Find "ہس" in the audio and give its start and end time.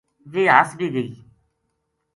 0.57-0.69